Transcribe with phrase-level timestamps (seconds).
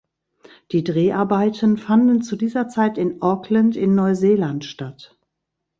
[0.71, 5.15] Die Dreharbeiten fanden zu dieser Zeit in Auckland in Neuseeland statt.